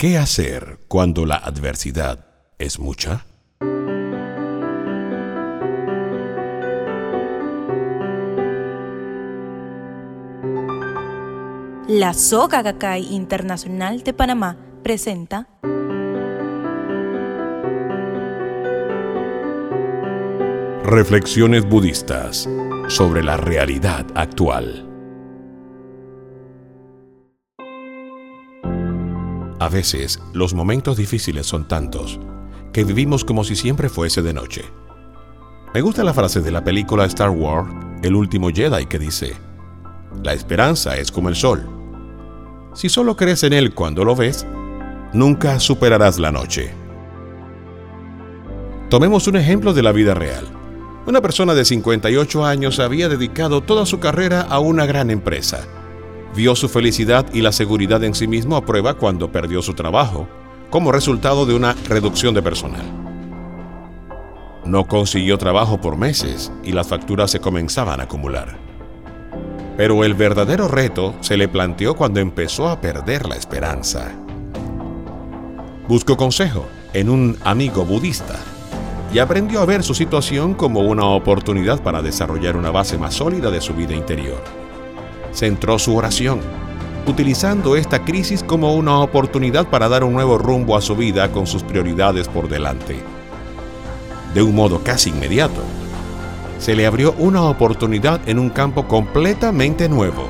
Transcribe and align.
¿Qué 0.00 0.16
hacer 0.16 0.78
cuando 0.88 1.26
la 1.26 1.34
adversidad 1.34 2.24
es 2.58 2.78
mucha? 2.78 3.26
La 11.86 12.14
Soga 12.14 12.62
Gakkai 12.62 13.12
Internacional 13.14 14.02
de 14.02 14.14
Panamá 14.14 14.56
presenta 14.82 15.48
Reflexiones 20.82 21.68
budistas 21.68 22.48
sobre 22.88 23.22
la 23.22 23.36
realidad 23.36 24.06
actual. 24.14 24.89
A 29.60 29.68
veces, 29.68 30.18
los 30.32 30.54
momentos 30.54 30.96
difíciles 30.96 31.46
son 31.46 31.68
tantos 31.68 32.18
que 32.72 32.82
vivimos 32.82 33.26
como 33.26 33.44
si 33.44 33.56
siempre 33.56 33.90
fuese 33.90 34.22
de 34.22 34.32
noche. 34.32 34.64
Me 35.74 35.82
gusta 35.82 36.02
la 36.02 36.14
frase 36.14 36.40
de 36.40 36.50
la 36.50 36.64
película 36.64 37.04
Star 37.04 37.28
Wars, 37.28 37.68
El 38.02 38.14
último 38.14 38.48
Jedi, 38.48 38.86
que 38.86 38.98
dice, 38.98 39.34
La 40.22 40.32
esperanza 40.32 40.96
es 40.96 41.12
como 41.12 41.28
el 41.28 41.36
sol. 41.36 41.68
Si 42.72 42.88
solo 42.88 43.18
crees 43.18 43.42
en 43.42 43.52
él 43.52 43.74
cuando 43.74 44.02
lo 44.02 44.16
ves, 44.16 44.46
nunca 45.12 45.60
superarás 45.60 46.18
la 46.18 46.32
noche. 46.32 46.72
Tomemos 48.88 49.26
un 49.28 49.36
ejemplo 49.36 49.74
de 49.74 49.82
la 49.82 49.92
vida 49.92 50.14
real. 50.14 50.46
Una 51.06 51.20
persona 51.20 51.52
de 51.52 51.66
58 51.66 52.46
años 52.46 52.80
había 52.80 53.10
dedicado 53.10 53.60
toda 53.60 53.84
su 53.84 54.00
carrera 54.00 54.40
a 54.40 54.58
una 54.58 54.86
gran 54.86 55.10
empresa 55.10 55.66
vio 56.34 56.54
su 56.54 56.68
felicidad 56.68 57.26
y 57.32 57.40
la 57.40 57.52
seguridad 57.52 58.02
en 58.04 58.14
sí 58.14 58.26
mismo 58.26 58.56
a 58.56 58.64
prueba 58.64 58.94
cuando 58.94 59.32
perdió 59.32 59.62
su 59.62 59.74
trabajo, 59.74 60.28
como 60.70 60.92
resultado 60.92 61.46
de 61.46 61.54
una 61.54 61.74
reducción 61.88 62.34
de 62.34 62.42
personal. 62.42 62.84
No 64.64 64.86
consiguió 64.86 65.38
trabajo 65.38 65.80
por 65.80 65.96
meses 65.96 66.52
y 66.62 66.72
las 66.72 66.88
facturas 66.88 67.30
se 67.30 67.40
comenzaban 67.40 68.00
a 68.00 68.04
acumular. 68.04 68.58
Pero 69.76 70.04
el 70.04 70.14
verdadero 70.14 70.68
reto 70.68 71.14
se 71.20 71.36
le 71.36 71.48
planteó 71.48 71.96
cuando 71.96 72.20
empezó 72.20 72.68
a 72.68 72.80
perder 72.80 73.26
la 73.26 73.36
esperanza. 73.36 74.12
Buscó 75.88 76.16
consejo 76.16 76.66
en 76.92 77.08
un 77.08 77.38
amigo 77.42 77.84
budista 77.84 78.38
y 79.12 79.18
aprendió 79.18 79.60
a 79.60 79.66
ver 79.66 79.82
su 79.82 79.94
situación 79.94 80.54
como 80.54 80.80
una 80.80 81.06
oportunidad 81.06 81.82
para 81.82 82.02
desarrollar 82.02 82.56
una 82.56 82.70
base 82.70 82.98
más 82.98 83.14
sólida 83.14 83.50
de 83.50 83.60
su 83.60 83.74
vida 83.74 83.94
interior 83.94 84.59
centró 85.32 85.78
su 85.78 85.96
oración, 85.96 86.40
utilizando 87.06 87.76
esta 87.76 88.04
crisis 88.04 88.42
como 88.42 88.74
una 88.74 88.98
oportunidad 89.00 89.68
para 89.68 89.88
dar 89.88 90.04
un 90.04 90.12
nuevo 90.12 90.38
rumbo 90.38 90.76
a 90.76 90.80
su 90.80 90.96
vida 90.96 91.30
con 91.32 91.46
sus 91.46 91.62
prioridades 91.62 92.28
por 92.28 92.48
delante. 92.48 93.00
De 94.34 94.42
un 94.42 94.54
modo 94.54 94.82
casi 94.84 95.10
inmediato, 95.10 95.62
se 96.58 96.76
le 96.76 96.86
abrió 96.86 97.14
una 97.18 97.42
oportunidad 97.44 98.20
en 98.28 98.38
un 98.38 98.50
campo 98.50 98.86
completamente 98.86 99.88
nuevo. 99.88 100.28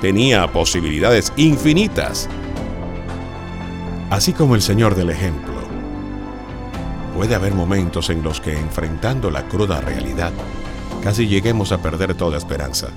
Tenía 0.00 0.46
posibilidades 0.52 1.32
infinitas. 1.36 2.28
Así 4.10 4.32
como 4.32 4.54
el 4.54 4.62
Señor 4.62 4.94
del 4.94 5.10
ejemplo, 5.10 5.54
puede 7.16 7.34
haber 7.34 7.54
momentos 7.54 8.10
en 8.10 8.22
los 8.22 8.40
que 8.40 8.58
enfrentando 8.58 9.30
la 9.30 9.46
cruda 9.48 9.80
realidad, 9.80 10.32
casi 11.02 11.26
lleguemos 11.26 11.72
a 11.72 11.82
perder 11.82 12.14
toda 12.14 12.36
esperanza. 12.36 12.88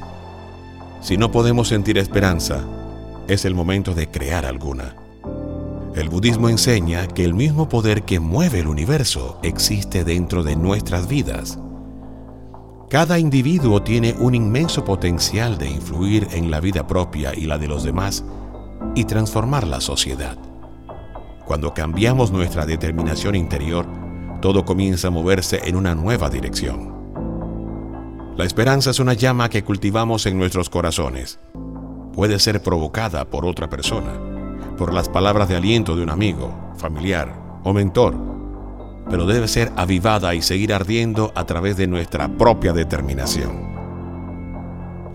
Si 1.03 1.17
no 1.17 1.31
podemos 1.31 1.67
sentir 1.67 1.97
esperanza, 1.97 2.63
es 3.27 3.43
el 3.43 3.53
momento 3.53 3.93
de 3.93 4.09
crear 4.09 4.45
alguna. 4.45 4.95
El 5.95 6.07
budismo 6.07 6.47
enseña 6.47 7.07
que 7.09 7.25
el 7.25 7.33
mismo 7.33 7.67
poder 7.67 8.03
que 8.03 8.21
mueve 8.21 8.59
el 8.59 8.67
universo 8.67 9.37
existe 9.43 10.05
dentro 10.05 10.43
de 10.43 10.55
nuestras 10.55 11.09
vidas. 11.09 11.59
Cada 12.89 13.19
individuo 13.19 13.83
tiene 13.83 14.15
un 14.17 14.33
inmenso 14.33 14.85
potencial 14.85 15.57
de 15.57 15.69
influir 15.69 16.25
en 16.31 16.49
la 16.49 16.61
vida 16.61 16.87
propia 16.87 17.33
y 17.35 17.47
la 17.47 17.57
de 17.57 17.67
los 17.67 17.83
demás 17.83 18.23
y 18.95 19.03
transformar 19.03 19.67
la 19.67 19.81
sociedad. 19.81 20.37
Cuando 21.45 21.73
cambiamos 21.73 22.31
nuestra 22.31 22.65
determinación 22.65 23.35
interior, 23.35 23.85
todo 24.41 24.63
comienza 24.63 25.09
a 25.09 25.11
moverse 25.11 25.59
en 25.65 25.75
una 25.75 25.95
nueva 25.95 26.29
dirección. 26.29 26.92
La 28.35 28.45
esperanza 28.45 28.89
es 28.89 28.99
una 28.99 29.13
llama 29.13 29.47
que 29.47 29.63
cultivamos 29.63 30.25
en 30.25 30.39
nuestros 30.39 30.67
corazones. 30.67 31.39
Puede 32.13 32.39
ser 32.39 32.63
provocada 32.63 33.25
por 33.25 33.45
otra 33.45 33.69
persona, 33.69 34.19
por 34.75 34.91
las 34.91 35.07
palabras 35.07 35.49
de 35.49 35.55
aliento 35.55 35.95
de 35.95 36.01
un 36.01 36.09
amigo, 36.09 36.73
familiar 36.77 37.61
o 37.63 37.73
mentor, 37.73 38.15
pero 39.07 39.27
debe 39.27 39.47
ser 39.47 39.71
avivada 39.75 40.33
y 40.33 40.41
seguir 40.41 40.73
ardiendo 40.73 41.31
a 41.35 41.45
través 41.45 41.77
de 41.77 41.85
nuestra 41.85 42.27
propia 42.27 42.73
determinación. 42.73 43.71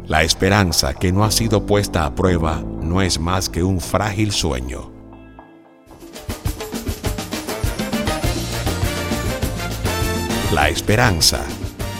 La 0.06 0.22
esperanza 0.22 0.94
que 0.94 1.10
no 1.10 1.24
ha 1.24 1.32
sido 1.32 1.66
puesta 1.66 2.06
a 2.06 2.14
prueba 2.14 2.62
no 2.80 3.02
es 3.02 3.18
más 3.18 3.48
que 3.48 3.64
un 3.64 3.80
frágil 3.80 4.30
sueño. 4.30 4.92
La 10.54 10.68
esperanza 10.68 11.44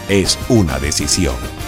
es 0.09 0.39
una 0.49 0.79
decisión. 0.79 1.58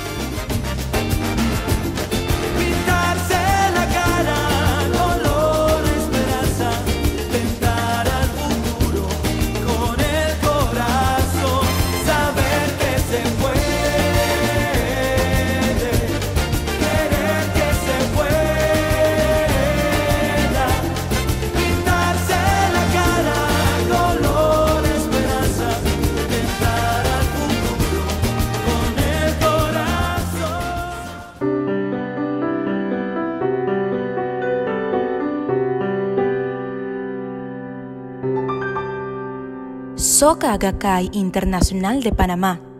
Soka 40.21 40.55
Gakkai 40.55 41.09
Internacional 41.13 42.03
de 42.03 42.11
Panamá 42.11 42.70